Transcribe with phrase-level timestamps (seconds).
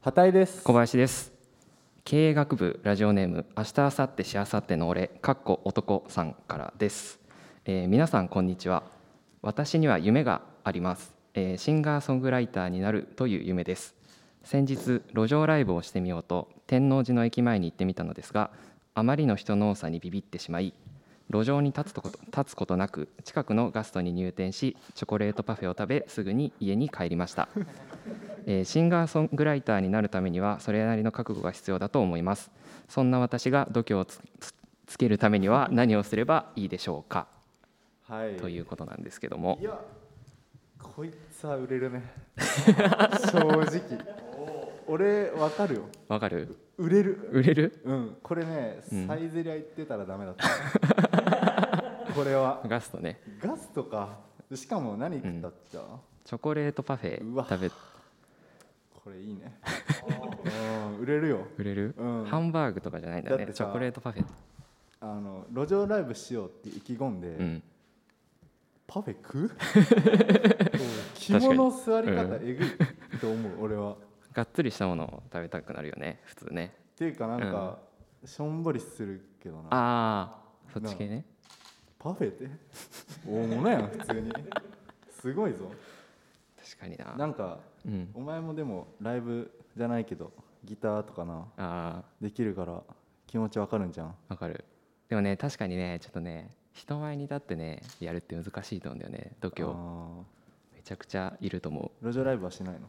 [0.00, 0.62] 畑井です。
[0.62, 1.32] 小林です。
[2.04, 7.18] 経営学部ラジオネーム明日明後日しあさっての俺かっこ男さんからです、
[7.64, 8.84] えー皆さんこんにちは。
[9.42, 13.96] 私には夢があります、えーシンガーソングライターになるという夢です。
[14.44, 18.52] 先日路上ライブをしてみようと天王寺の駅前に行ってみたのですが
[18.94, 20.74] あまりの人の多さにビビってしまい
[21.30, 27.48] 路上に立つこと立つことなく近くのガストに入店しチョコレートパフェを食べすぐに家に帰りました。
[28.46, 32.50] えーシンガーソングライターになるためにはそれなりの覚悟が必要だと思います。
[32.88, 34.54] そんな私が度胸をつつ
[34.86, 37.26] つけるためには何をすればいいでしょうか。
[38.08, 38.36] はい。
[38.36, 39.58] ということなんですけども。
[39.60, 39.78] いや
[40.82, 42.02] こいつは売れるね。
[43.30, 43.80] 正直。
[44.86, 45.82] 俺わかるよ。
[46.08, 46.56] わかる？
[46.78, 47.28] 売れる。
[47.32, 47.80] 売れる？
[47.84, 48.16] うん。
[48.22, 49.06] これね、うん。
[49.06, 50.46] サイゼリア行ってたらダメだった
[52.18, 52.60] これは。
[52.66, 53.20] ガストね。
[53.40, 54.18] ガスとか。
[54.52, 55.82] しかも何食ったっちゃ、
[56.24, 57.18] チョコレートパフェ
[57.48, 57.68] 食べ。
[57.70, 59.56] これいいね。
[60.90, 61.46] うん売れるよ。
[61.56, 62.24] 売れる、うん。
[62.24, 63.46] ハンバーグとかじゃないんだね。
[63.54, 64.24] チョコレートパフェ。
[65.00, 67.62] あの路上ライブしようって意気込んで、うん。
[68.88, 69.50] パフェ食う？
[71.14, 72.48] 着物座り方うん。
[72.48, 72.68] えぐい
[73.20, 73.96] と思う俺は。
[74.32, 76.74] がっつりしたものを食べたくなるよね普通ね。
[76.94, 77.78] っていうかなんか、
[78.24, 79.68] しょんぼりするけどな。
[79.70, 81.24] ああそっち系ね
[81.98, 82.48] パフェって
[83.26, 84.32] 大物やん普通に。
[85.10, 85.70] すごいぞ。
[86.64, 87.14] 確かにな。
[87.16, 88.10] なんかうん。
[88.14, 90.32] お前もでもライブじゃないけど
[90.64, 92.82] ギターとかなあできるから
[93.26, 94.06] 気持ちわかるんじゃん。
[94.08, 94.64] あわかる。
[95.08, 100.22] でもね確かにねちょっとね人前に立ってねやるって難しいと思うんだよね度胸あ
[100.76, 102.04] めちゃくちゃいると思う。
[102.04, 102.88] ー路上ライブはしないの？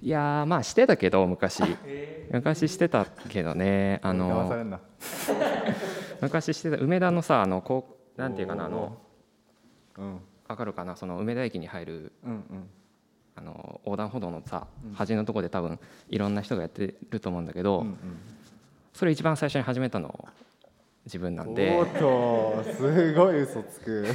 [0.00, 1.62] いやーまあしてたけど昔。
[2.30, 4.80] 昔してたけどねあの騙されんな
[6.24, 8.98] 昔してた梅田のさあのこうなんていうかなあの
[9.98, 10.20] うん。
[10.46, 12.44] わかるかなその梅田駅に入るうんうん。
[13.36, 14.92] あの横断歩道のさうん。
[14.94, 17.96] 端のとこで多分いろんな人がやってると思うんだけど、うんうん。
[18.92, 20.28] それ一番最初に始めたの
[21.06, 21.70] 自分なんで。
[21.70, 24.06] おーっとすごい嘘つく。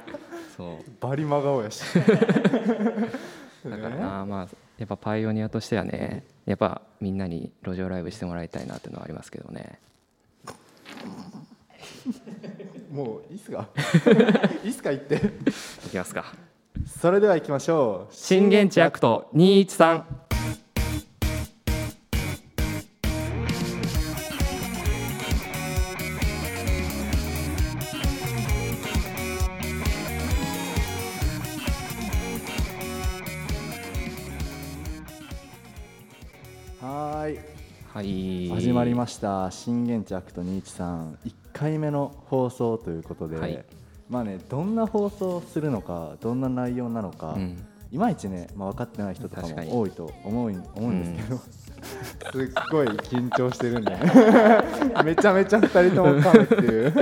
[0.56, 0.90] そう。
[1.00, 1.82] バリ真顔やし。
[3.64, 4.48] だからな、まあ
[4.78, 9.78] やっぱパイオニアとしてはねやっぱみんなに路上ライブしてもらいたいなっていうのはありますけどね
[12.90, 13.68] もういいっすか？
[14.64, 14.90] いいっすか？
[14.90, 15.16] 言って。
[15.86, 16.24] いきますか。
[17.00, 18.14] それでは行きましょう。
[18.14, 20.02] 震源地アクト213
[36.80, 37.38] はーい。
[37.92, 38.48] はい。
[38.50, 39.50] 始まりました。
[39.50, 43.64] 震源地アクト213 1回目の放送ということで、はい。
[44.08, 47.56] まあねどんな放送をするのかどんな内容なのか、うん。
[47.90, 51.38] いまいちね、まあ、分かってない人とかも多いと思う思うんですけど、
[52.44, 53.96] すっごい緊張してるんで
[55.04, 56.92] めちゃめちゃ2人とも噛むっていう。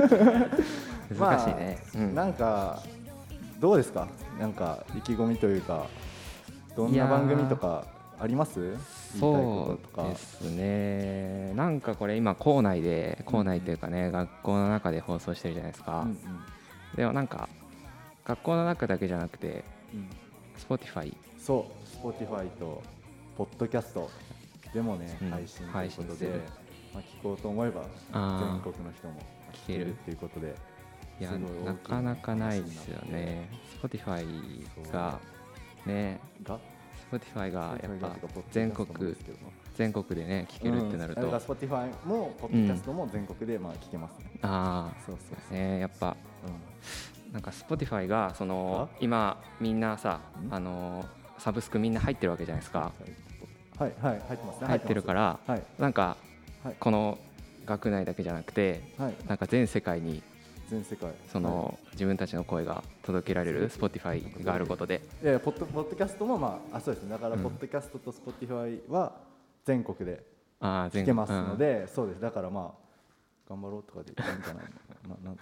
[1.19, 2.15] 難しいね、うん。
[2.15, 2.81] なんか
[3.59, 4.07] どうですか？
[4.39, 5.85] なんか意気込みというか
[6.75, 7.85] どんな番組とか
[8.19, 8.75] あります？
[9.19, 11.53] そうですね。
[11.55, 16.17] なんかこれ今校内で校内というかね、学校の中で放送してるじゃないですか、うんうん。
[16.95, 17.49] でもなんか
[18.25, 20.09] 学校の中だけじゃなくてうん。
[20.57, 21.65] Spotify そ
[22.03, 22.07] う。
[22.07, 22.81] Spotify と
[23.37, 24.07] Podcast
[24.73, 25.29] でもね、うん。
[25.31, 26.39] 配信という配ことで
[26.93, 29.19] まあ、聞こうと思えば全国の人も
[29.67, 30.55] 聞けるっていうことで
[31.19, 33.49] いやなかなかないですよね。
[33.81, 34.25] Spotify
[34.91, 35.19] が
[35.85, 36.21] ね。
[36.43, 36.57] が
[37.11, 38.15] Spotify がやっぱ
[38.51, 38.87] 全国
[39.75, 46.15] 全国でね聞けるってなると、うん、だから Spotify も Podcast も全国でまあ聞けますね、あそうそうあねやっぱ。
[46.45, 46.51] そ
[47.29, 50.53] う、なんか Spotify がその今みんなさん？
[50.53, 51.05] あの
[51.37, 52.91] サブスクみんな入ってるわけじゃないですか。
[53.77, 54.67] はいはい入ってますね。
[54.67, 55.63] 入ってるからはい。
[55.77, 56.15] なんか
[56.63, 56.75] はい。
[56.79, 57.17] この
[57.65, 59.15] 学内だけじゃなくてはい。
[59.27, 60.23] なんか全世界に
[60.69, 61.11] 全世界。
[61.31, 65.01] その自分たちの声が届けられる Spotify があることで。
[65.23, 67.11] いやポッドポッドキャストもまああそうですね。
[67.11, 67.41] だからうん。
[67.41, 69.13] ポッドキャストと Spotify は
[69.63, 70.23] 全国で
[70.59, 72.21] ああ全聞けますので、そうです。
[72.21, 74.63] だからまあ頑張ろうとかでいいんじゃない
[75.07, 75.17] の？
[75.23, 75.37] なな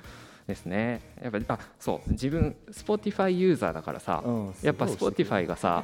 [0.45, 1.01] ですね。
[1.21, 2.11] やっぱあそう。
[2.11, 5.83] 自分 Spotify ユーザーだからさ、うんやっぱ Spotify がさ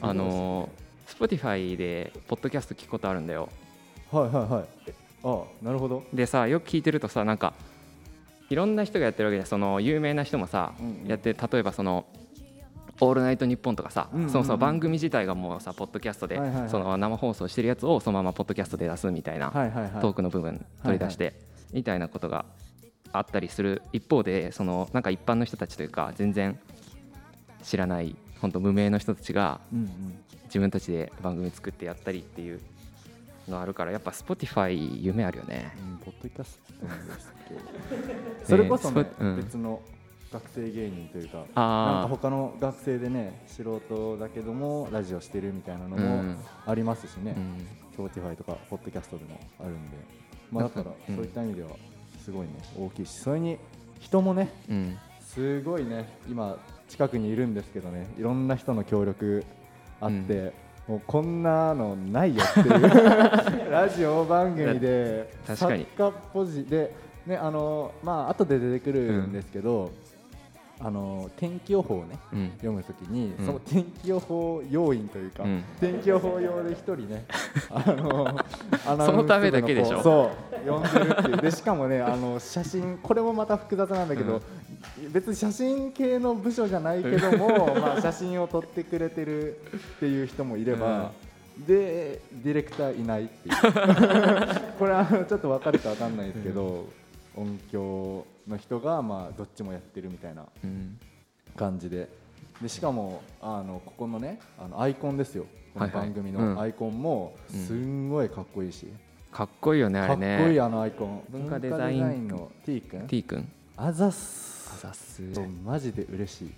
[0.00, 0.80] あのー
[1.10, 3.48] Spotify でポッドキャスト聞くことあるんだよ。
[4.12, 4.64] はいはいはい。
[4.86, 4.94] え
[5.24, 6.04] ああなるほど。
[6.12, 7.52] でさよく聞いてるとさなんか
[8.50, 11.06] いろんな人がやってるわけでその有名な人もさ、うんうん。
[11.06, 12.04] やって例えばその
[13.00, 14.30] 「オールナイトニッポン」とかさ、うんうんうん。
[14.30, 16.68] そもそも番組自体がもうさポッドキャストで、はいはいはい。
[16.68, 19.92] その生放送してるやつをそのままポッドキャストで出すみたいな、はいはいはい。
[20.02, 21.40] トークの部分取り出して、
[21.72, 22.44] みたいなことが
[23.12, 26.58] あったりする一方でそのなんか一般の人たちというか全然
[27.62, 29.88] 知らない本当無名の人たちがうんうん。
[30.44, 32.60] 自分たちで番組作ってやったりっていう
[33.50, 35.72] のあるからやっぱ Spotify 夢あるよね。
[35.78, 37.60] うんポッドキャストなんですけど。
[38.44, 39.36] それこそねスポうん。
[39.36, 39.82] 別の
[40.32, 46.38] 学生芸人というかなんかあ他の学生でね素人だけどもラジオしてるみたいなのもん。
[46.66, 47.34] ありますしね、
[47.98, 49.96] うん、Spotify とかポッドキャストでもあるんで、
[50.50, 51.16] まあ、だからうん。
[51.16, 51.70] そういった意味では
[52.24, 53.58] すごいね大きいしそれに
[53.98, 56.56] 人もねうん、すごいね今
[56.88, 59.44] 近くにいるんですけどねいろんな人の協力
[60.00, 60.52] あって、
[60.90, 65.86] もうこんなのないよっていう ラジオ番組で作家
[66.32, 66.92] ポジで
[67.24, 69.92] ねあのまあ後で出てくるんですけど、
[70.80, 73.46] あの天気予報をねうん、読むときに、うん。
[73.46, 75.64] その天気予報要員というか、うん。
[75.78, 77.24] 天気予報用で一人ね
[77.70, 79.98] あのそのためだけでしょ。
[79.98, 80.30] 子そ
[80.66, 81.36] う呼んでるっていう。
[81.36, 84.42] でしかもねあの写真これもまた複雑なんだけど、
[85.12, 89.56] 別に写真系の部署じゃないけども、 まあ、写真を撮ってくれてる
[89.96, 91.12] っていう人もいれば、
[91.66, 93.54] でディレクターいないっていう。
[94.78, 96.86] これはちょっと分かるか分かんないですけど、
[97.36, 100.98] 音響の人がまあどっちもやってるみたいなうん、
[101.56, 102.08] 感じで。
[102.62, 105.46] でしかもあのここのねあのアイコンですよ。
[105.74, 106.54] この番組うん。
[106.54, 107.60] のアイコンもうん。
[107.66, 108.86] すんごいかっこいいし、
[109.30, 110.38] かっこいいよねあかれね。
[110.40, 111.22] っこいいあのアイコン。
[111.30, 113.06] 文化デザインの T 君。
[113.06, 113.48] T 君。
[113.76, 116.50] あざっすあざっすいそうマジで嬉しい。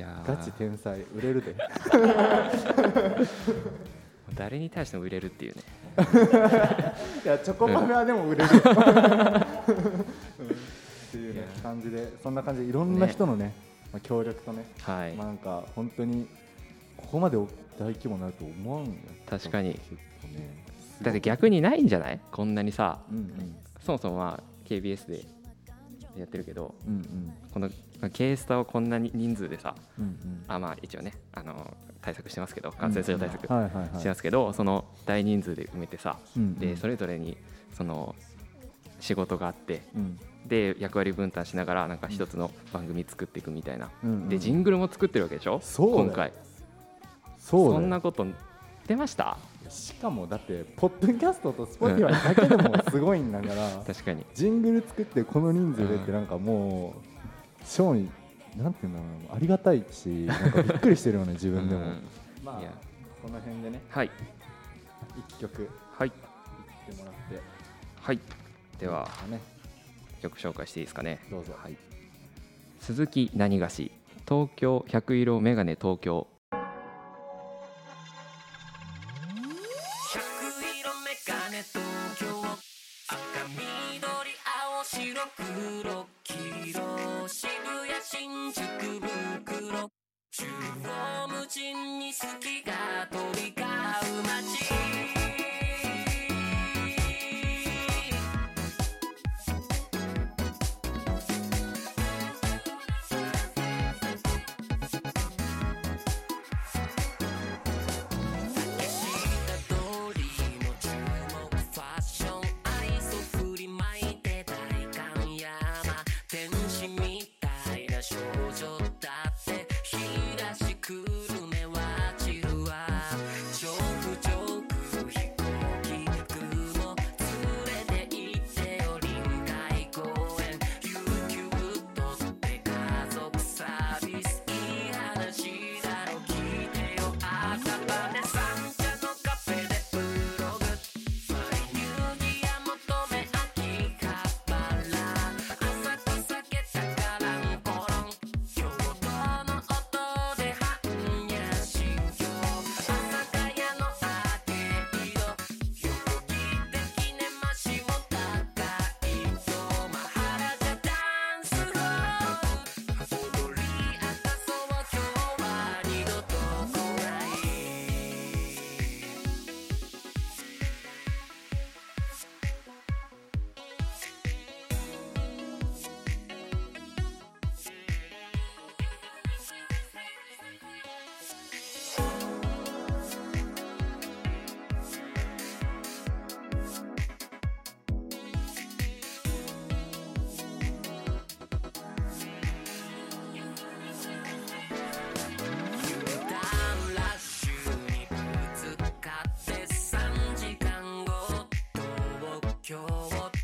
[0.00, 0.36] やー。
[0.36, 1.54] ガチ天才売れるで。
[4.34, 5.62] 誰に対しても売れるっていうね。
[7.24, 8.72] いやチョコパフェはでも売れるよ、うん。
[8.72, 8.74] っ
[11.10, 13.52] ていうね感じでそんな感じでいろんな人のね
[13.92, 16.28] まあ、協力とね、はい、まあなんか本当に
[16.96, 17.46] ここまで大
[17.92, 18.92] 規模になると思わんよ。
[19.28, 19.70] 確かに。
[19.70, 19.78] ね
[21.02, 22.20] だって逆にないんじゃない？
[22.30, 23.00] こんなにさ。
[23.10, 23.56] うんうん。
[23.84, 25.24] そもそもまあ KBS で
[26.16, 27.32] やってるけどうんうん。
[27.52, 27.70] この
[28.10, 30.44] K スタをこんなに人数でさうんうん。
[30.48, 36.54] あまあ一応ねあの対策してますけど感染症対策してますけどその大人数で埋めてさうんうん。
[36.58, 37.36] でそれぞれに
[37.76, 38.14] その
[39.00, 40.18] 仕事があってうん。
[40.46, 43.90] で役割分担しながらなんか一つの番組作っていくみたいな。
[44.02, 45.60] うんうんでジングルも作ってるわけでしょ？
[45.62, 46.32] そう今回。
[47.38, 48.26] そんなこと
[48.86, 49.36] 出ました？
[49.70, 54.26] しかもだってポッドキャストと Spotify だけでもすごいんだから 確かに。
[54.34, 58.10] ジングル作ってこの人数でってなんかもう超に
[58.56, 62.02] なんていうんだろうなありがたいしなんかびっくりしてるよね 自分でも、うん。
[62.44, 62.60] まあ
[63.22, 63.80] この辺でね。
[63.90, 64.10] はい。
[65.28, 65.68] 一曲。
[65.96, 66.08] はい。
[66.08, 67.40] いってもらって。
[68.00, 68.20] はい。
[68.78, 69.40] ではね。
[70.20, 71.20] 曲紹介していいですかね。
[71.30, 71.54] どうぞ。
[71.56, 71.76] はい、
[72.78, 73.90] 鈴木何がし。
[74.28, 76.26] 東京百色メガネ東京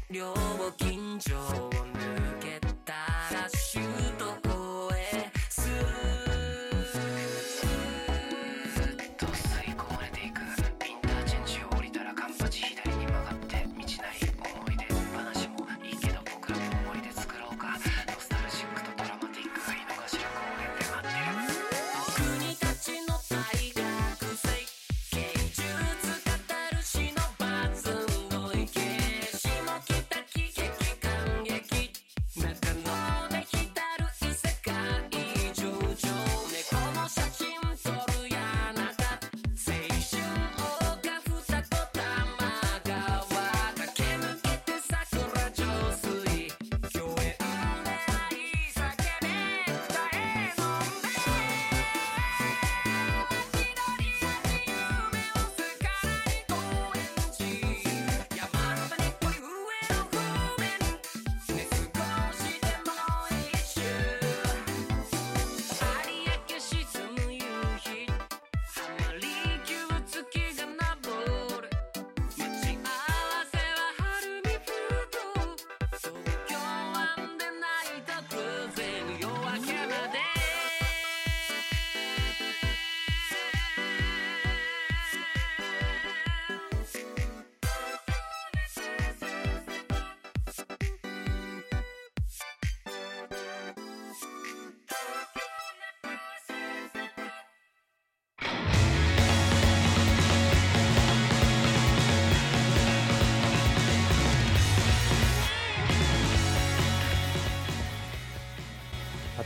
[0.08, 0.32] 料
[0.76, 1.75] 金所を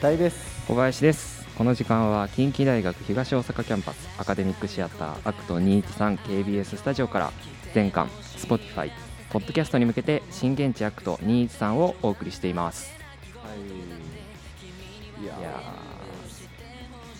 [0.00, 0.64] たいです。
[0.66, 1.46] 小林です。
[1.58, 7.30] この時間は近畿大学東大阪キャンパスアカデミックシアターアクト 213KBS スタジオから
[7.74, 8.90] 全館 Spotify
[9.28, 12.90] ポッドキャストに向けて震源地アクト213をお送りしています。
[13.42, 13.58] はい。
[15.22, 15.34] いや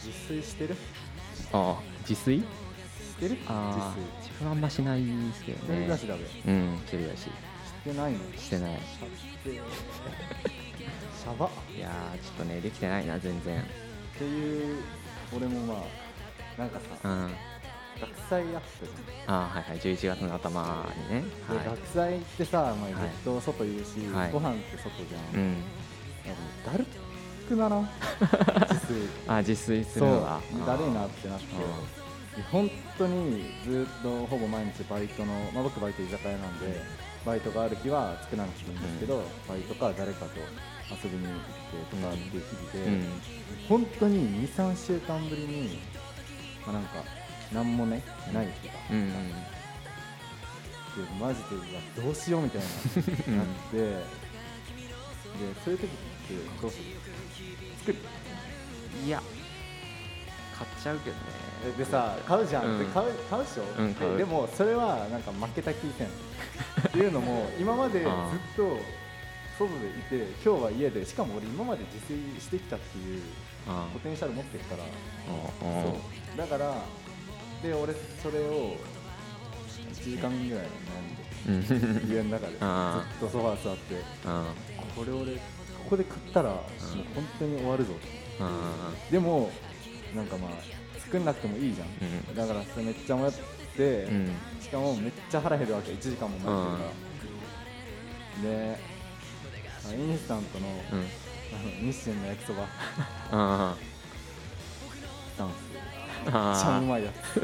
[0.02, 0.74] 自炊してる？
[0.74, 0.78] ー
[1.52, 1.76] あ
[2.08, 2.40] 自炊？
[2.40, 2.44] し
[3.16, 3.36] てる？
[3.46, 5.80] あー自分はあんましないですけどね。
[5.82, 6.50] 一人だしだべ。
[6.50, 7.24] うん一人だし。
[7.24, 7.28] し
[7.84, 8.18] てないの？
[8.38, 8.78] してない
[11.20, 11.46] シャバ？
[11.46, 13.62] っいやーちょっとねできてないな全然。
[14.18, 14.82] ていう
[15.36, 15.74] 俺もま
[16.56, 17.30] あなんかさうん。
[18.00, 18.92] 学祭やってる
[19.26, 21.24] あーはいはい11月の頭にね。
[21.50, 23.08] では学祭ってさ、まあ、ずはい。
[23.08, 24.32] っと外いるし、はい。
[24.32, 25.52] ご飯って外じゃん、いうん。
[25.52, 26.86] なんかだる
[27.48, 27.82] くならん？
[27.82, 29.08] 自炊。
[29.28, 30.08] あ自炊すそう。
[30.08, 31.44] るのはだるいなってなって。
[32.50, 36.80] 本当にずっとほぼ毎日バイトの、まあ、僕バイト居酒屋なんで
[37.26, 40.30] バイトがある日は作らなくていいんですけど、バイトか誰かと
[40.90, 43.04] 遊びに行ってとかっていう日々で、うん。
[43.68, 45.78] 本当に23週間ぶりに、
[46.66, 47.04] まあ、なんか
[47.52, 49.12] 何もねない日がうん。
[51.20, 51.40] マジ
[51.94, 52.66] でどうしようみたいな
[53.36, 53.94] なってで
[55.64, 56.84] そういう時ってどうする？
[57.78, 57.98] 作る？
[59.06, 59.22] いや
[60.58, 61.22] 買っちゃうけどね。
[61.64, 62.78] えでさ買うじゃん、うん。
[62.80, 66.08] で買う買うでしょ、うんででもそれはなんか負けた気せん。
[66.08, 66.10] っ
[66.90, 68.78] ていうのも今までずっあと
[69.66, 73.22] 外でいて今日は家でしかも俺今まで自炊してきたっていう
[73.68, 74.84] あポテンシャル持ってるから。
[74.84, 74.86] あ
[75.60, 75.98] そ
[76.34, 76.38] う。
[76.38, 76.74] だから
[77.62, 78.76] で俺それを
[79.92, 80.64] 1時間ぐらい
[81.46, 82.52] 悩んでうん家の中で。
[82.52, 83.96] ずっあとソファー座って。
[84.24, 84.54] あ
[84.96, 85.40] これ俺こ
[85.90, 86.60] こで食ったらもう
[87.14, 87.92] 本当に終わるぞ
[88.38, 89.50] あでも
[90.14, 90.50] なんかまあ
[90.98, 92.34] 作んなくてもいいじゃん、うん。
[92.34, 93.32] だからそれめっちゃ迷っ
[93.76, 94.30] て、うん。
[94.60, 95.92] しかもめっちゃ腹減るわけ。
[95.92, 96.84] 1時間も待ってるか
[98.44, 98.99] ら、であ
[99.92, 100.98] インスタントの,、うん。
[101.00, 101.02] あ
[101.62, 102.66] の日清の焼きそば。
[106.24, 107.38] めっちゃうまいやつ。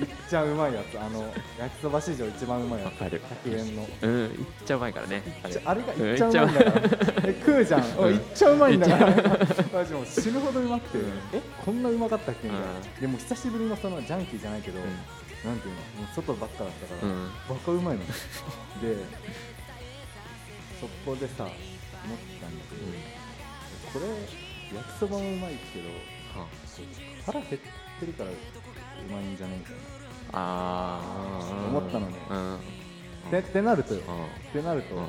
[0.00, 0.98] いっちゃうまいやつ。
[0.98, 2.92] あの焼きそば史上一番うまいやつ。
[2.92, 3.20] わかる。
[3.44, 3.86] 100円の。
[4.02, 5.22] うんいっちゃうまいからね。
[5.64, 5.82] あれ。
[5.82, 6.82] がうんいっちゃうまいんだから
[7.24, 9.06] え食うじゃん、おいいっちゃうまいんだから。
[9.72, 10.98] マジもう死ぬほどうまくて、
[11.34, 13.00] えこんなうまかったっけみたいな、うん。
[13.00, 15.80] でも久しぶりのそのジャンキーじゃないけど、なんていうの？
[16.02, 17.30] もう外ばっかだったから、うん。
[17.48, 18.06] バカうまいの。
[18.06, 18.12] で
[20.80, 22.82] そこでさ思ったんだけど、
[23.92, 24.06] これ
[24.76, 25.88] 焼きそばもうまいけど
[26.38, 26.46] は
[27.26, 27.60] 腹減っ
[28.00, 28.34] てるからう
[29.10, 29.72] まいんじゃねえか
[30.32, 31.00] あ
[31.40, 32.16] あ思ったのね。
[32.30, 32.56] うん。
[32.56, 32.60] っ
[33.30, 34.02] てってなるとよ。
[34.06, 34.24] うん。
[34.24, 35.06] ってなると、うん。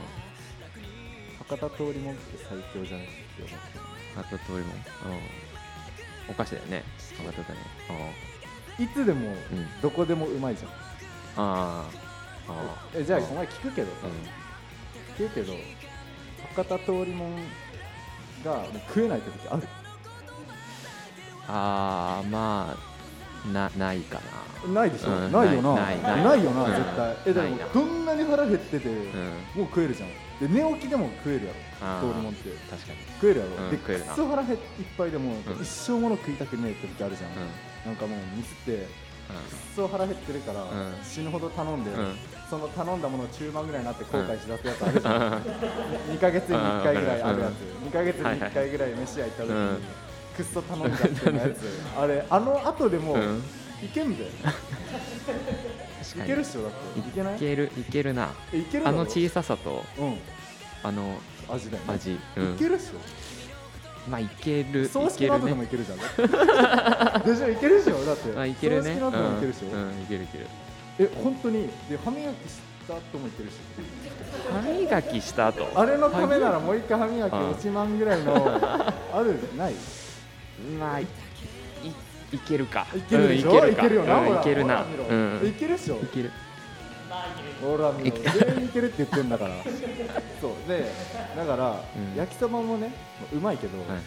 [1.40, 3.60] 博多通りもんって最強じゃないって思っ
[4.16, 4.80] た博多通りもうん。
[6.30, 6.84] お菓子だよね。
[7.18, 7.60] 博多だね。
[8.80, 9.36] いつでも、ん。
[9.82, 10.72] どこでもうまいじゃん。
[10.72, 10.74] あ
[11.38, 11.90] あ
[12.48, 14.08] あえじゃあお前聞くけどさ、
[15.20, 15.54] うん聞くけど
[16.56, 17.36] 博多通りもん
[18.44, 19.64] が食えないって時ある。
[21.52, 24.20] ああまあなないか
[24.66, 24.74] な。
[24.74, 25.74] ないでしょ、うんないよな。
[25.76, 26.44] ないないない。
[26.44, 26.72] よな、うん。
[26.76, 27.18] 絶対。
[27.26, 27.68] えでもないな。
[27.74, 28.96] どんなに腹減ってて、うん。
[28.96, 30.10] もう食えるじゃん。
[30.40, 32.50] で寝起きでも食えるやあーろ通りもんって。
[32.70, 33.00] 確かに。
[33.16, 34.06] 食えるやろ、うんで食えるな。
[34.08, 34.60] くっそ腹減いっ
[34.98, 35.36] ぱいでも、ん。
[35.62, 37.38] 一生もの食いたくねえって時あるじゃん、うん。
[37.86, 38.86] なんかもうミスってくっう
[39.76, 40.94] そ腹減ってるから、ん。
[41.04, 42.16] 死ぬほど頼んで、うん
[42.50, 45.34] その頼んだものを中盤ぐらいになって後悔しだすやつあるじゃん、
[46.16, 47.42] 2ヶ月に1回ぐらいある。
[47.42, 47.54] やつ、
[47.88, 49.82] 2ヶ月に1回ぐらい飯屋行った時に、うん。
[50.36, 51.58] くっそ頼んじゃってのやつ。
[51.98, 53.44] あれあの後でも、うん。
[53.84, 54.30] いけんだよ
[56.18, 57.00] いけるっしょだって。
[57.00, 57.36] いけない？
[57.36, 58.30] いけるいけるな。
[58.84, 60.18] あの小ささとうん。
[60.84, 61.18] あの
[61.50, 61.94] 味だよね。
[61.94, 62.20] 味。
[62.36, 62.56] うん。
[62.56, 64.10] いけるっしょ。
[64.10, 65.66] まあいけるい葬式けるの後でもね。
[65.66, 65.98] いけるじゃん。
[67.24, 68.38] でしょいけるでしょだって。
[68.38, 68.84] あいけるね。
[68.84, 69.74] 葬式の後でもいけるでしょ、うん。
[69.74, 70.48] うんいけるいける
[71.00, 71.70] え本当に？
[71.90, 73.54] で歯磨きした後もいけるし。
[74.52, 75.68] 歯磨きした後？
[75.76, 78.36] あれのためならもう一回歯磨き1万ぐらいの
[79.14, 79.74] あるない？
[80.78, 81.08] まあいい
[82.36, 82.86] いけるか。
[82.96, 84.84] いけるでしょ、うんいけるよな、いけるな。
[84.84, 85.42] うん。
[85.48, 85.96] いけるっしょ。
[86.02, 86.32] いける。
[87.62, 88.18] ほら見ろ。
[88.18, 89.56] 全員いけるって言ってんだから。
[90.40, 90.52] そう。
[90.68, 90.92] で
[91.36, 92.16] だから、うん。
[92.16, 92.94] 焼きそばもね
[93.34, 94.00] うまいけど、はいはい。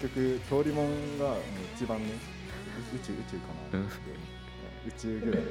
[0.00, 1.38] 結局通りもんがもう
[1.74, 2.12] 一番ね
[2.94, 3.86] 宇宙宇宙かな、うん。
[4.86, 5.42] 宇宙ぐらい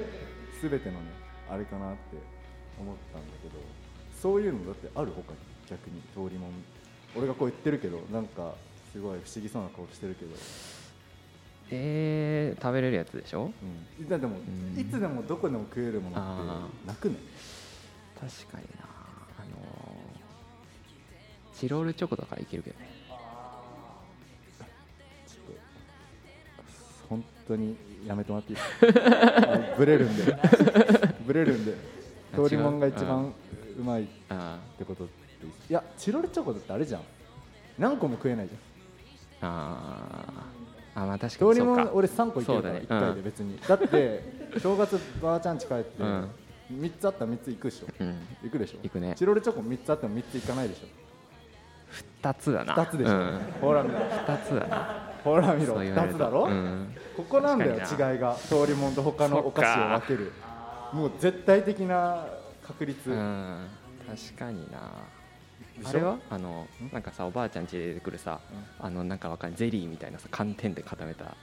[0.70, 1.12] 全てのね
[1.50, 2.00] あれかなって
[2.80, 3.56] 思ったんだけど
[4.20, 5.38] そういうのだってある他に
[5.70, 6.52] 逆に通りもん
[7.16, 8.56] 俺がこう言ってるけどなんか
[8.92, 10.32] すごい不思議そうな顔してるけど、
[11.72, 13.52] えー、食べれるやつでしょ？
[14.00, 14.80] うん、だでも、うん。
[14.80, 17.16] いつでもどこでも食えるものあってなくね？
[18.20, 18.86] 確かにな。
[19.40, 22.88] あのーチロールチョコとかいけるけどね
[27.10, 29.60] 本当にやめてもらっていいですか？
[29.78, 30.24] ブレるんで。
[31.26, 31.74] ブレるんで。
[32.36, 33.34] 通りもんが一番
[33.80, 35.14] うまいっあてことって
[35.70, 37.02] いやチロルチョコだってあれじゃん。
[37.78, 39.50] 何個も食えないじゃん。
[39.50, 41.02] あー。
[41.02, 41.84] あまあ確かにそうか。
[41.86, 43.02] もん俺3個いけるから1そうだね。
[43.02, 46.30] うん回で別に、だって正月ばあちゃん家帰って、うん。
[46.72, 47.88] 3つあったら3つ行くでしょ。
[48.00, 48.16] うん。
[48.44, 48.78] 行くでしょ。
[48.84, 49.14] 行くね。
[49.16, 50.88] チロルチョコ3つあっても3つ行かないでしょ。
[52.22, 52.76] 2つだな。
[52.76, 54.00] 2つでしょ、うん、ほら見ろ。
[54.00, 57.78] 2つだなほら見ろそう言われ2るとつだろ、うん、ここなんだよ違
[58.16, 58.36] いが。
[58.36, 60.32] 通りもんと他のお菓子を分ける。
[60.92, 62.26] もう絶対的な
[62.66, 63.68] 確率、うん、
[64.08, 64.92] 確かにな。
[65.84, 66.20] あれは？
[66.30, 68.40] あのなんかさおばあちゃん家で出てくるさ、
[68.80, 71.36] あのなんかわかんないゼリーみたいなさ寒天で固めた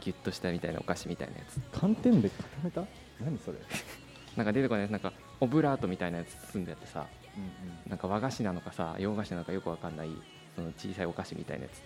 [0.00, 1.60] ギュッとしたみたいなお菓子みたいなやつ。
[1.80, 2.84] 寒天で固めた？
[3.20, 3.58] 何それ、
[4.36, 7.90] なんか出てこないなんかオブラートみたいなやつ包んであってさうんうん。
[7.90, 10.10] なんか和菓子なのかさ洋菓子なのかよくわかんない
[10.54, 11.82] その小さいお菓子みたいなやつ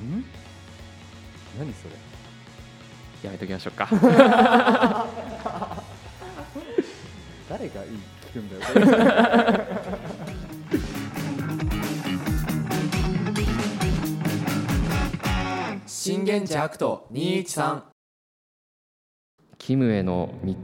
[0.00, 0.24] ん？
[1.58, 1.94] 何それ？
[3.22, 3.88] やめときましょうか。
[7.48, 7.90] 誰がいい？
[8.32, 8.62] 聞くんだよ。
[15.86, 17.82] 震源地アクト213
[19.58, 20.54] キムへの道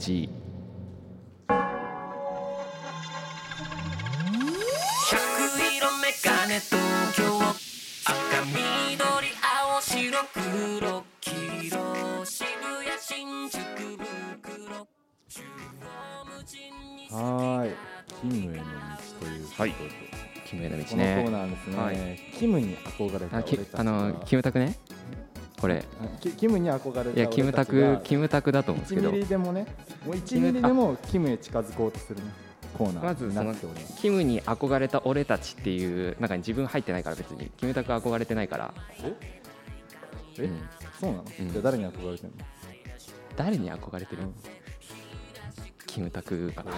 [20.87, 22.21] キムへの道このコーねナーですね、はい。
[22.39, 24.79] キムに憧れた俺たあのキムタクね。
[25.61, 25.85] これ。
[26.01, 29.67] あキキムに憧れたいやキムタクキムタクだと思うんですけ1どミリでもね。
[30.05, 32.27] もう1ミリでもキムへ近づこうとするね。
[32.77, 37.51] コーナーにまずそのキムに憧れた俺たちっていう中に自分入ってないから別に。
[37.57, 38.75] キムタク憧れてないから、
[40.39, 40.61] え、うん。
[41.01, 41.51] そうなの、うん。
[41.51, 42.37] じゃあ誰に憧れてんの？
[43.35, 44.23] 誰に憧れてる、
[45.97, 46.71] キムタクかな。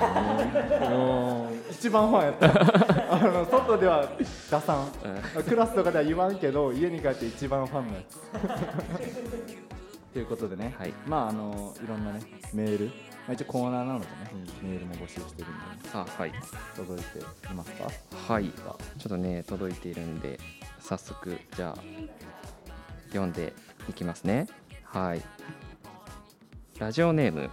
[1.72, 3.14] 一番ファンやった。
[3.16, 4.08] あの外では
[4.48, 4.88] 打算
[5.36, 5.42] うん。
[5.42, 8.20] クラスとかでは言わんけど家に帰って一番ファンのやつ。
[10.12, 10.94] ということでね、はい。
[11.04, 12.20] まああのいろんなね
[12.54, 12.92] メール、ま
[13.30, 14.12] あ、一応コーナーなのでね、
[14.62, 15.52] メールも募集してるん
[15.82, 16.32] で、ね、あはい。
[16.76, 17.90] 届いていますか？
[18.32, 18.44] はい。
[18.44, 18.70] ちょ
[19.06, 20.38] っとね届いているんで
[20.78, 21.82] 早速じゃあ
[23.08, 23.52] 読んで
[23.88, 24.46] いきますね。
[24.84, 25.22] はい。
[26.78, 27.50] ラジオネーム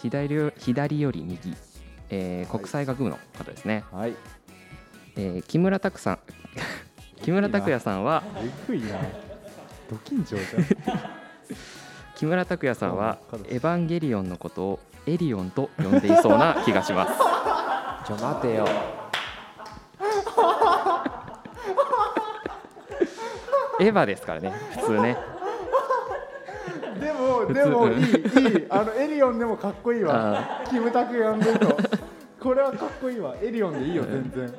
[0.00, 1.54] 左よ左より右、
[2.08, 4.14] えー国際学部の方ですね、はい。
[5.16, 6.18] えー木村拓さん。
[7.22, 8.98] 木村拓哉さんはえぐいな。
[9.90, 11.00] ド緊張じゃん。
[12.16, 17.12] 木村拓哉さんはうんエヴァンゲリオンのことをエリオンと呼んでいそうな気がします。
[18.08, 18.66] ちょ待てよ。
[23.80, 25.16] エヴァですからね普通ね
[27.00, 27.54] でも通。
[27.54, 28.66] でもうんいいいい。
[28.68, 30.62] あのエリオンでもかっこいいわ。
[30.68, 31.76] キムタク呼んでると
[32.40, 33.34] これはかっこいいわ。
[33.42, 34.54] エリオンでいいよ全然。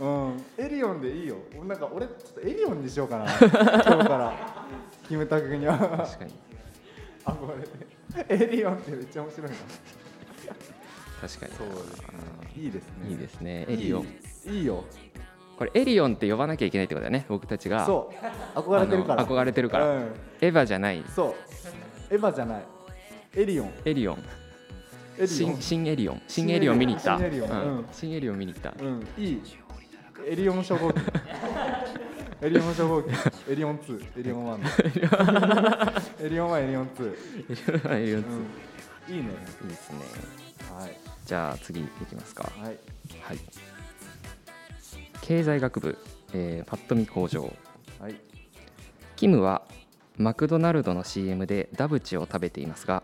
[0.00, 0.44] うん。
[0.58, 1.36] エリオンでいいよ。
[1.66, 3.24] なんか俺ちょっとエリオンにしようかな。
[3.38, 4.66] 今日から。
[5.08, 5.78] キムタクには。
[5.78, 6.34] 確かに。
[7.24, 9.56] 憧れてエリオンってめっちゃ面白いな。
[11.20, 11.52] 確かに。
[11.52, 12.06] そうですね。
[12.56, 13.10] いいですね。
[13.10, 14.06] いいですねエリオン。
[14.46, 14.84] いいよ
[15.56, 17.86] これエリオンって呼ばなきゃいけないってことだよね僕たちが。
[17.86, 18.12] そ
[18.56, 18.58] う。
[18.58, 19.26] 憧れてるから。
[19.26, 19.86] 憧れてるから。
[19.86, 20.02] うん。
[20.40, 21.04] エヴァじゃない。
[21.14, 21.34] そ
[22.10, 22.14] う。
[22.14, 22.64] エヴァじゃない。
[23.36, 23.72] エリオン。
[23.84, 24.18] エリオン。
[25.16, 25.56] エリオ新ン。
[25.60, 26.22] 新エリオン。
[26.26, 27.16] 新エリオン見に行った。
[27.18, 27.50] 新エリオン。
[27.50, 27.56] うん。
[27.56, 27.86] うん。
[27.92, 28.74] 新エリオン見に行った。
[28.78, 29.42] うん、いい。
[30.26, 31.00] エリオン初 号機。
[32.42, 33.10] エリオン初号機。
[33.50, 36.26] エリオン2、 エリオン1。
[36.26, 37.14] エリオン1、エリオン2。
[38.02, 38.24] エリオン2
[39.08, 39.30] いいね。
[39.62, 39.98] いいですね。
[40.72, 40.96] はい。
[41.24, 42.50] じゃあ次いきますか。
[42.58, 42.78] はい。
[43.20, 43.38] はい
[45.26, 45.98] 経済学部、
[46.34, 47.50] えーパッと見工場
[47.98, 48.14] はい。
[49.16, 49.62] キムは
[50.18, 53.02] マクドナルドの CM でダブチを食べていますが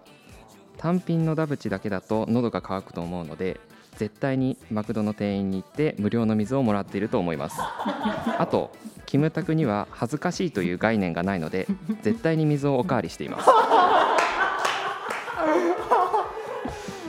[0.77, 3.59] 単品のダブチだけだと喉が渇くと思うので
[3.97, 7.59] 絶対にマクドの店員に行って無料の水をもらっていると思います
[8.39, 8.71] あと
[9.07, 11.67] キムタクには恥ずかしいという概念がないので
[12.03, 13.49] 絶対に水をおかわりしています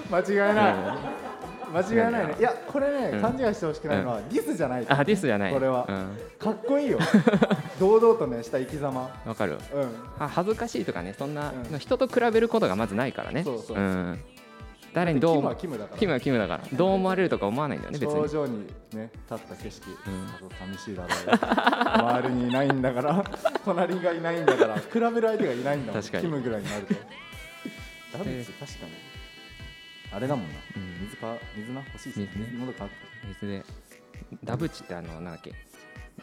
[0.09, 1.20] 間違いない。
[1.71, 2.27] 間違いない。
[2.27, 2.35] ね。
[2.39, 3.21] いや、これね、うん。
[3.21, 4.85] 勘違いしてほしくないのは、ディスじゃない。
[4.87, 5.53] あディスじゃない。
[5.53, 5.85] これは。
[5.87, 6.17] うん。
[6.37, 6.99] かっこいいよ。
[7.79, 9.09] 堂々とね、した生き様。
[9.25, 9.57] わかる。
[9.73, 9.89] うん。
[10.19, 11.79] あ恥ずかしいとかねそんな、うん。
[11.79, 13.43] 人と比べることがまずないからね。
[13.43, 14.19] そうそううん、
[14.93, 15.97] 誰にどうキムはキムだから。
[15.97, 16.63] キムはキムだから。
[16.73, 18.15] どう思われるとか思わないんだよね別に。
[18.15, 20.75] 頂上にね立った景色、うん。
[20.75, 21.99] 寂しいだろう。
[21.99, 23.23] 周りにいないんだから。
[23.65, 24.75] 隣がいないんだから。
[24.75, 26.01] 比べる相手がいないんだもん。
[26.01, 26.23] 確かに。
[26.23, 26.93] キムぐらいになると。
[28.11, 29.10] ダブ確かに
[30.13, 31.01] あれだもんな、うん。
[31.05, 31.81] 水か水な？
[31.85, 32.29] 欲しいっすね。
[32.35, 32.59] 水ね。
[32.59, 32.87] 喉か
[33.27, 33.63] 水で
[34.43, 35.53] ダブチってあのなんだっけ？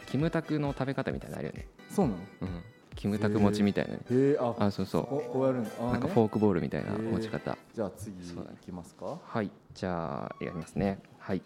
[0.05, 2.19] キムタクの食べ方みたいなのあるよね、そうなの？
[2.41, 2.63] うん、
[2.95, 3.95] キムタク持ちみたいな。
[3.95, 6.13] ねへえああそうそここうやるなんかね。
[6.13, 7.57] フォークボールみたいな持ち方。
[7.73, 8.57] じゃあ次いそうだね。
[8.63, 9.17] きますか。
[9.23, 9.51] はい。
[9.73, 10.99] じゃあやりますね。
[11.17, 11.41] はい。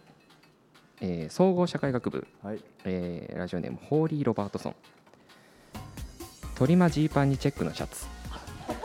[1.02, 2.60] えー総合社会学部、はい。
[2.86, 4.76] えーラジオネームホーリー・ロバートソン。
[6.56, 8.06] トリマジーパンにチェックのシャツ。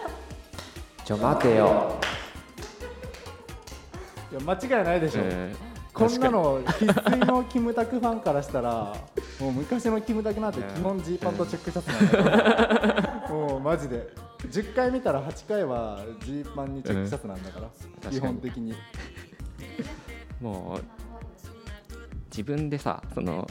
[1.05, 1.99] ちょ待てよ。
[2.03, 2.08] い
[4.35, 8.95] や間違いないでしょ、えーこんなの生粋のキムタクファンからしたら
[9.41, 14.09] もう昔のキムタクなんて基本ジーパンとチェックシャツなんだからもうマジで。
[14.39, 18.73] 10回見たら8回はジーパンにチェックシャツなんだから、うん基本的に。
[20.41, 20.85] もう
[22.31, 23.49] 自分でさその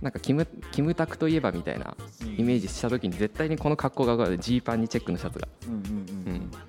[0.00, 1.96] なんかキムキムタクといえばみたいな
[2.36, 5.48] イメージした時に絶対にこの格好が浮かぶジーパンにチェックのシャツが。
[5.66, 6.06] うん、うん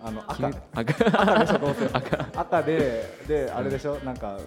[0.01, 0.47] あの赤。
[0.47, 1.19] 赤。
[1.21, 1.85] 赤でしょどうせ
[2.39, 3.95] 赤でであれでしょ？
[4.05, 4.37] なんか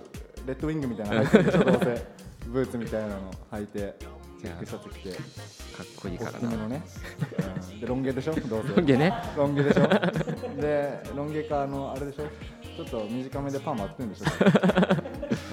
[0.46, 2.06] レッドウィングみたいなの履いてるでしょどうせ
[2.48, 3.14] ブーツみたいなの
[3.52, 3.94] 履いて
[4.40, 5.18] チェックシャツ着てか
[5.84, 6.50] っこいいからな。
[6.56, 6.82] のね、
[7.70, 8.34] うん、でロン毛でしょ？
[8.48, 8.74] どうせ。
[8.74, 9.14] ロン毛ね。
[9.36, 9.86] ロン毛でしょ？
[10.60, 12.24] でロン毛かあのあれでしょ？
[12.76, 14.24] ちょっと短めでパーマ合ってんでしょ？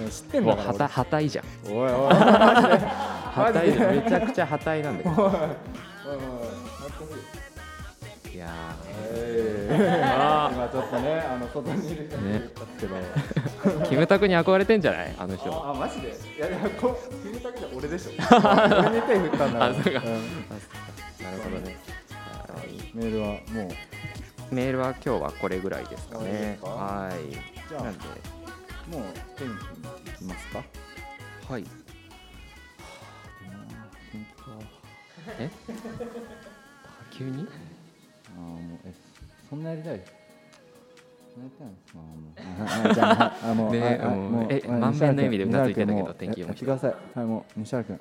[0.03, 1.45] う ん知ってんもうはただからはたいじゃん。
[1.65, 1.91] 俺おいおい。
[2.15, 3.95] はたいじゃん。
[3.95, 5.23] めちゃくちゃはたいなんだけど。
[5.23, 5.29] お
[8.39, 8.47] いおいおいいや
[9.11, 10.53] えー。
[10.55, 15.15] 今ちょっとねあの外にいる人もいるんですけど、ー キムタクに憧れてんじゃない？
[15.17, 15.69] あの人。
[15.69, 16.07] あマジで？
[16.07, 18.11] いやいやこキムタクじゃ俺でしょ。
[18.17, 19.89] 俺に手振ったんだあそうか。
[19.89, 19.93] ん。
[19.93, 20.03] なる
[21.43, 21.77] ほどね。
[22.93, 23.37] メールはも
[24.51, 26.57] うメールは今日はこれぐらいですかね。
[26.61, 27.33] はい。
[27.69, 27.99] じゃあなんで
[28.91, 29.03] もう
[29.37, 29.55] 天気に
[30.05, 30.63] 行きますか？
[31.53, 31.65] はい。
[35.37, 35.49] え
[37.11, 37.47] 急に
[39.49, 40.01] そんなやりたい？
[41.35, 42.33] あーもう。
[42.61, 43.71] ああじゃああもう。
[43.71, 47.99] ねえあ満面の笑みでうなずいてたけど天気くださいはいもう西原君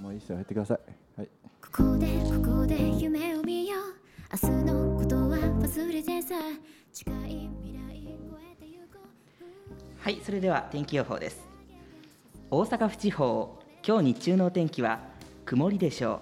[0.00, 0.80] もういいっすよやってください。
[1.20, 1.28] はい
[1.60, 2.06] ここで
[2.44, 3.76] ここで夢を見よ。
[3.78, 3.80] う
[4.42, 6.34] 明日のことは忘れてさ
[6.92, 7.14] 近い。
[7.62, 8.12] 未来越
[8.52, 11.46] えてゆこうはいそれでは天気予報です。
[12.50, 15.00] 大阪府地方今日日中のお天気は
[15.44, 16.20] 曇りでしょ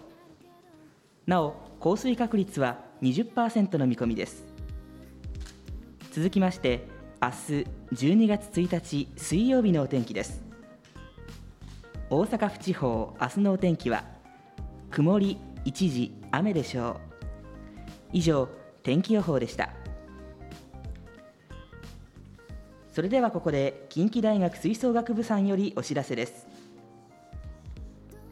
[1.26, 1.30] う。
[1.30, 4.46] なお降水確率は20%の見込みです。
[6.12, 6.86] 続きまして
[7.20, 7.34] 明日
[7.92, 10.44] 12月1日水曜日のお天気です。
[12.10, 14.04] 大阪府地方明日のお天気は
[14.90, 16.96] 曇り一時雨でしょう。
[18.12, 18.48] 以上
[18.84, 19.70] 天気予報でした。
[22.92, 26.46] それではここで近畿大学吹奏楽部さんよりお知らせです。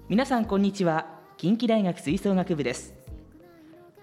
[0.08, 1.18] 皆さんこんにちは。
[1.38, 2.99] 近畿大学吹奏楽部です。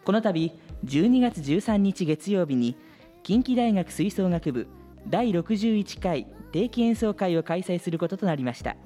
[0.08, 0.54] この度
[0.86, 2.78] 12月13日月曜日に
[3.24, 4.66] 近畿大学吹奏楽部
[5.10, 8.78] 第61回定期演奏会を開催することとなりました。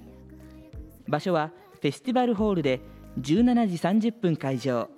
[1.07, 2.81] 場所はフェスティバルホールで
[3.19, 4.89] 17時30分会場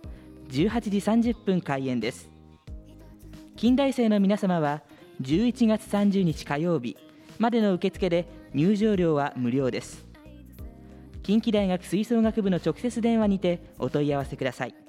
[0.48, 2.30] 18時30分開演です。
[3.58, 4.82] 近代生の皆様は
[5.22, 6.96] 11月30日火曜日
[7.38, 10.06] までの受付で入場料は無料です。
[11.22, 14.83] 近畿大学吹奏楽部の直接電話にてお問い合わせください。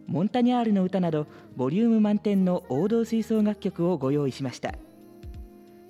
[0.07, 4.75] モンタニャールの歌などボリューム満点の王道吹奏楽曲をご用意しました。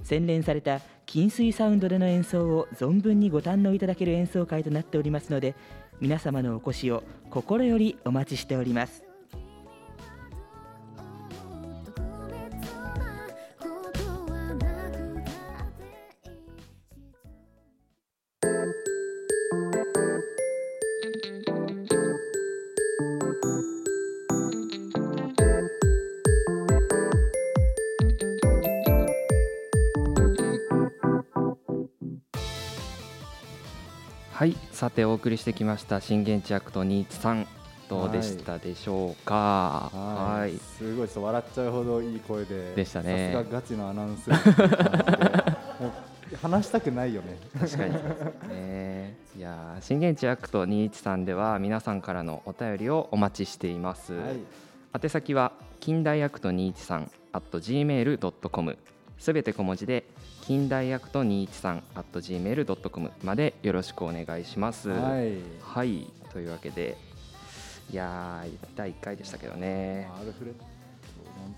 [0.03, 5.55] 洗練された金水サウンドでの演奏を存分にご堪能いただける演奏会となっておりますので
[6.01, 9.12] 皆様のお越しを心よりお待ちしております。
[34.83, 37.47] さてお送りしてきました震源地アクト213
[37.87, 39.89] どうでしたでしょうか？
[39.93, 40.57] はい。
[40.57, 43.31] すごいちょっと笑っちゃうほどいい声ででしたね。
[43.33, 44.29] さすがガチのアナウンス
[46.41, 47.39] 話したくないよね。
[47.57, 47.93] 確かに
[48.49, 49.15] ね。
[49.37, 54.35] いやー震源地アクト213では皆さんからのお便りをお待ちしています、はい。
[55.01, 58.77] 宛先は近大アクト213 at gmail.com
[59.23, 60.03] すべて小文字で
[60.41, 64.89] 近代アクト213 at gmail.com までよろしくお願いします。
[64.89, 65.37] はい。
[65.61, 66.11] はい。
[66.33, 66.97] というわけで
[67.89, 70.11] いやー第1回でしたけどね。
[70.19, 70.65] アルフレッド
[71.39, 71.55] モン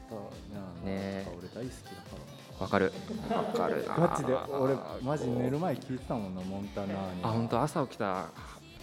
[0.83, 0.95] タね。
[1.23, 2.17] ね俺大好きだか
[2.59, 2.63] ら。
[2.65, 2.93] わかる。
[3.31, 3.87] わかる。
[3.87, 7.23] なガチで俺マジ寝る前聞いてたもんなモンタナーニ。
[7.23, 7.61] ャあ本当？
[7.63, 8.27] 朝起きた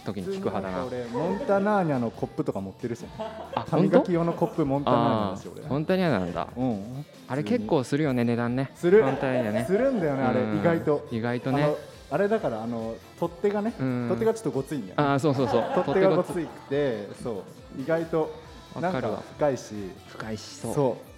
[0.04, 6.48] 時に聞く派だな俺モンタナーニャのコップとか持ってるしあ歯磨き用のコップモンタナーニャあだし俺あ本当に嫌なんだ。
[6.56, 7.06] うん。
[7.28, 8.70] あれ結構するよね値段ね。
[8.74, 9.02] する。
[9.02, 9.64] 本当にね。
[9.66, 10.40] するんだよねあれ。
[10.40, 10.58] うん。
[10.58, 11.08] 意外と。
[11.10, 11.74] 意外とね。
[12.10, 14.06] あれだからあの取っ手がねうん。
[14.08, 15.64] 取っ手がちょっとごついんだよねああそうそうそう。
[15.74, 17.44] 取っ手がごごついくてそ
[17.78, 17.80] う。
[17.80, 18.34] 意外と
[18.80, 19.74] なんか深いし。
[20.08, 21.11] 深いしそう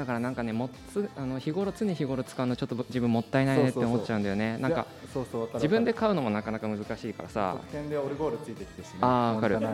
[0.00, 4.56] だからなんかねもっつあの日頃常日頃使うのちょっと自分もったいないねって思っちゃうんだよね。
[4.56, 4.86] なんか
[5.54, 7.56] 自分で買うのもなかなか難しいからさ。
[7.60, 9.56] 得点でオルゴールついてきてしねああわかる。
[9.56, 9.64] うん。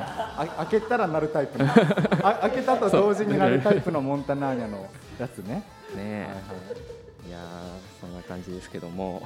[0.00, 1.66] あ開けたら鳴るタイプの。
[2.22, 4.86] あ開けたと同時に鳴るタイプのモンタナーニャの
[5.18, 5.54] やつね。
[5.54, 5.64] ね
[5.98, 6.26] え。
[6.28, 6.38] はいは
[7.26, 7.28] い。
[7.28, 9.20] いやーそんな感じですけども。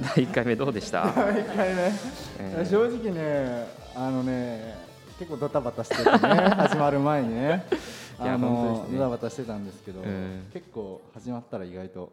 [0.00, 1.04] 第1回目どうでした？
[1.04, 1.92] 毎回ね、
[2.38, 2.70] えー。
[2.70, 4.74] 正直ねあのね
[5.18, 6.10] 結構ドタバタしててね
[6.56, 7.66] 始まる前にね
[8.28, 8.98] あの本当ですね。
[8.98, 12.12] ドタバタしてたんですけど、うん結構始まったら意外と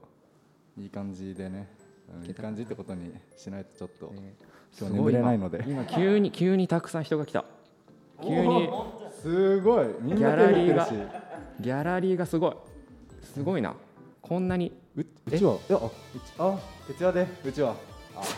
[0.78, 1.67] いい感じでね、
[2.22, 4.13] うんいい感じってことにしないとちょっと、
[4.80, 5.63] 今日眠れないので。
[5.67, 7.45] 今急に急にたくさん人が来た。
[8.24, 8.69] 急に。
[9.22, 9.88] すごい。
[10.04, 10.89] ギなャラリーが
[11.60, 12.54] ギャラリーがすごい。
[13.34, 13.76] すごいな。
[14.22, 14.72] こんなに。
[14.95, 15.91] ううちはいやあうち
[16.39, 17.76] あ徹夜でうちは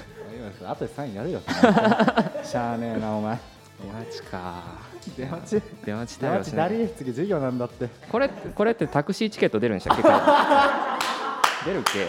[0.60, 1.40] 今後でサインやるよ。
[2.42, 3.38] しゃあねえなお前。
[3.82, 4.62] 出待ちか
[5.10, 6.50] 出待ち出待ち出対応しない。
[6.50, 7.88] 待ちダリー次授業なんだって。
[8.10, 10.02] これこれってタクシーチケット出るんでしたっけ？
[11.70, 12.06] 出るっけ？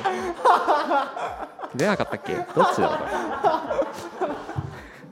[1.75, 2.34] 出なかったっけ？
[2.36, 2.95] どっちだろ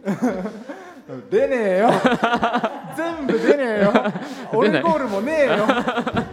[0.06, 1.24] う？
[1.30, 1.89] 出ねえよ。
[2.96, 3.91] 全部出ねえよ。
[4.54, 5.65] オルゴールもねえよ。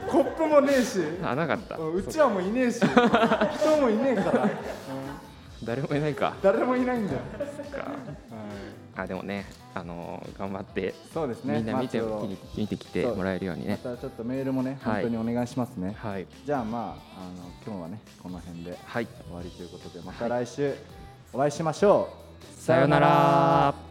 [0.08, 1.00] コップもねえし。
[1.24, 1.76] あなかった。
[1.76, 2.80] うちわもいねえし。
[2.80, 4.48] 人もいねえから。
[5.64, 6.34] 誰もいないか。
[6.42, 7.20] 誰もいないんだよ
[8.96, 11.59] あでもねあのー頑張ってそうですね。
[11.59, 12.03] みんな見て,、
[12.57, 13.79] 見てきてもらえるようにね。
[13.85, 15.03] またちょっとメールもねはい。
[15.03, 16.26] 本当にお願いしますね、はい。
[16.44, 16.85] じゃあまああ
[17.38, 19.07] の今日はねこの辺ではい。
[19.07, 20.74] 終わりということでまた来週
[21.33, 22.09] お会いしましょ
[22.59, 23.89] う、さようなら